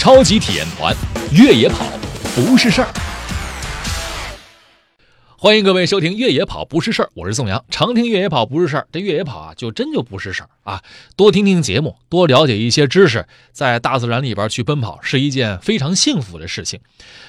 [0.00, 0.96] 超级体验团，
[1.30, 1.84] 越野跑
[2.34, 2.88] 不是事儿。
[5.36, 7.62] 欢迎各位收听《越野跑不是事儿》，我是宋阳。
[7.68, 10.82] 常听越野跑不是事儿，这越野跑啊，就真就不是事儿啊。
[11.16, 16.80] 多听听节目，多了解一些知识，在大自然里边去奔跑，是一件非常幸福的事情。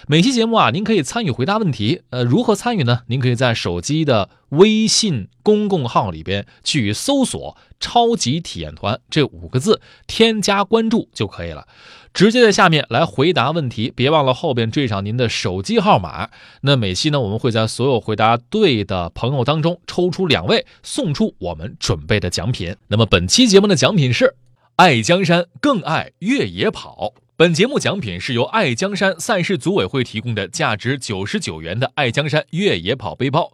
[0.07, 2.03] 每期节目啊，您可以参与回答问题。
[2.09, 3.01] 呃，如何参与呢？
[3.07, 11.67] 您可以在手机的微信公共号里边去搜索“超级体验团”这五个字，添加关注就可以了。
[12.13, 16.29] 直接在下面来回答问题，别忘了后边缀上您的手机号码。
[16.59, 22.75] 那每期呢，我们会在所有回答对的朋友当中抽出两位，送出我们准备的奖品。
[22.89, 24.35] 那么本期节目的奖品是
[24.75, 27.13] 爱江山更爱越野跑。
[27.37, 33.53] 本节目奖品是由爱江山赛事组委会提供的价值九十九元的爱江山越野跑背包。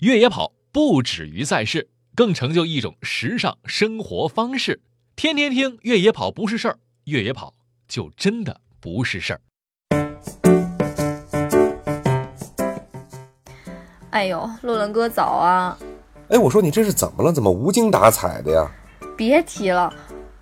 [0.00, 4.80] 越野跑不止于赛事，更成就一种时尚生活方式。
[5.14, 7.54] 天天听越野跑不是事儿，越野跑。
[7.86, 9.40] 就真的不是事儿。
[14.10, 15.78] 哎呦，洛伦哥早啊！
[16.30, 17.32] 哎，我说你这是怎么了？
[17.32, 18.68] 怎么无精打采的呀？
[19.16, 19.92] 别提了，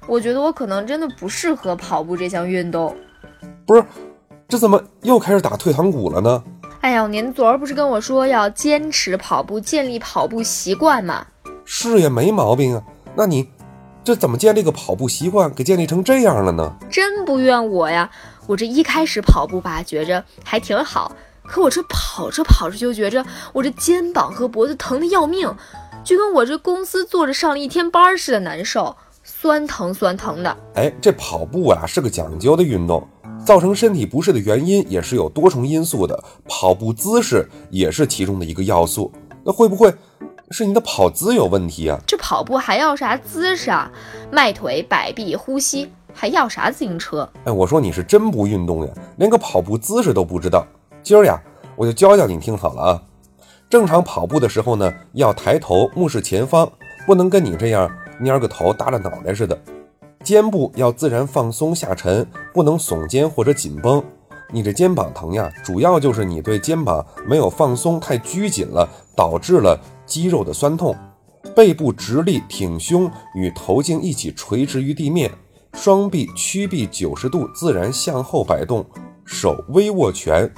[0.07, 2.97] 我觉得我可能真的不适合跑步这项运动。
[3.67, 3.85] 不是，
[4.49, 6.43] 这怎么又开始打退堂鼓了呢？
[6.81, 11.27] 哎呀，您昨儿不是跟我说要坚持跑步，建立跑步习惯吗？
[11.65, 12.83] 是呀，没毛病啊。
[13.15, 13.49] 那你？
[14.05, 16.75] 这怎么建立个跑步习惯，给建立成这样了呢？
[16.91, 18.11] 真不怨我呀！
[18.49, 25.49] 我这一开始跑步吧，觉着还挺好，可我这跑着跑着就觉着我这肩膀和脖子疼得要命，
[26.05, 30.57] 就跟我这公司坐着上了一天班似的难受，酸疼酸疼的。
[30.75, 33.07] 哎，这跑步啊是个讲究的运动，
[33.45, 39.13] 造成身体不适的原因也是有多重因素的，跑步姿势也是其中的一个要素。
[39.45, 39.95] 那会不会？
[40.51, 41.99] 是你的跑姿有问题啊！
[42.07, 43.91] 这跑步还要啥姿势啊？
[44.31, 47.27] 迈腿、摆臂、呼吸，还要啥自行车？
[47.45, 50.67] 哎，我说你是真不运动呀，连个跑步姿势都不知道。
[51.03, 51.41] 今儿呀，
[51.75, 53.03] 我就教教你，听好了啊。
[53.73, 56.71] 正常跑步的时候呢，要抬头目视前方，
[57.07, 57.91] 不能跟你这样
[58.21, 59.59] 蔫个头耷拉脑袋似的。
[60.23, 64.05] 肩部要自然放松下沉，不能耸肩或者紧绷。
[64.53, 69.81] 你这肩膀疼呀，主要就是你对肩膀没有放松，太拘紧了，导致了。
[70.05, 70.95] 肌肉的酸痛，
[71.57, 75.31] 背部直立挺胸，与头颈一起垂直于地面，
[75.73, 78.85] 双臂屈臂九十度，自然向后摆动，
[79.25, 80.53] 手微握拳，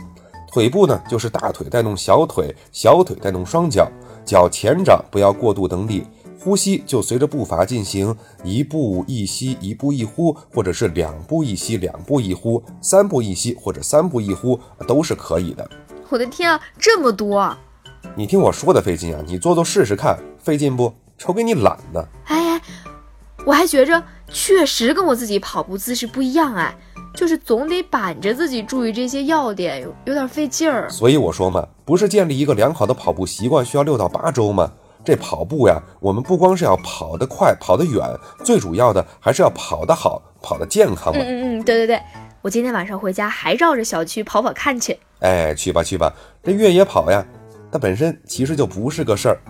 [0.54, 3.90] 腿部呢就是大腿带动小腿，小腿带动双脚，
[4.24, 6.06] 脚前掌不要过度蹬地，
[6.38, 14.56] 呼吸就随着步伐进行，一步一吸，一步一呼，或者是两步一吸，两步一呼，三步一吸或者三步一呼
[14.86, 15.68] 都是可以的。
[16.08, 17.52] 我的天啊，这么多！
[18.14, 20.94] 你听我说的费劲啊，你做做试试看，费劲不？
[21.18, 22.08] 瞅给你懒的。
[22.26, 22.62] 哎，
[23.44, 26.76] 我还觉着确实跟我自己跑步姿势不一样哎，
[27.14, 30.90] 就是总得板着自己注意这些要点，有有点费劲儿。
[30.90, 34.70] 所以我说嘛，不是建立一个良好的跑步习惯需要六到八周吗？
[35.04, 38.02] 这跑步呀，我们不光是要跑得快、跑得远，
[38.42, 41.22] 最主要的还是要跑得好、跑得健康嘛。
[41.22, 42.00] 嗯嗯嗯，对对对，
[42.42, 44.98] 我今天晚上回家还绕着小区跑跑看去。
[45.20, 47.24] 哎，去吧去吧，这越野跑呀。
[47.70, 49.40] 它本身其实就不是个事儿。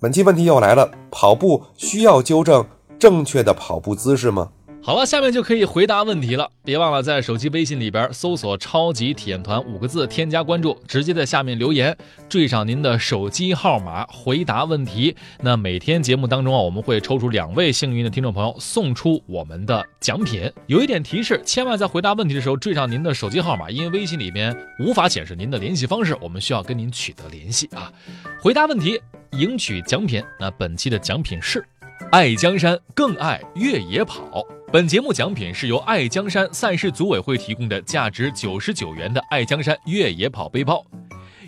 [0.00, 2.64] 本期问题又来了：跑步需要纠正
[2.98, 4.48] 正确的跑步姿势吗？
[4.84, 6.50] 好了，下面就可以回答问题了。
[6.64, 11.96] 别忘了在手机微信里边搜索“超级体验团”五个字，添加关注，直接在下面留言，
[12.28, 15.14] 缀上您的手机号码，回答问题。
[15.40, 20.52] 那每天节目当中啊，我们会抽出两位幸运的听众朋友，送出我们的奖品。
[20.66, 27.92] 有一点提示，千万在回答问题的时候缀上您的手机号码，因为微信里边无法显示您的联系方式，我们需要跟您取得联系啊。
[28.40, 29.00] 回答问题，
[29.38, 30.20] 赢取奖品。
[30.40, 31.64] 那本期的奖品是。
[32.10, 34.44] 爱江山更爱越野跑。
[34.72, 40.82] 本节目奖品是由爱江山赛事组委会提供的价值九十九元的爱江山越野跑背包。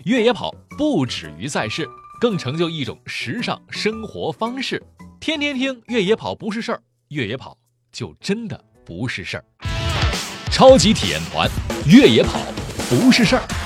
[0.03, 1.89] 越野跑不止于赛事，
[2.21, 4.79] 更成就一种时尚生活方式。
[5.19, 7.57] 天天听越野跑不是事儿，越野跑
[7.91, 9.45] 就真的不是事儿。
[10.51, 11.49] 超级体验团，
[11.87, 12.39] 越野跑
[12.87, 13.64] 不是事儿。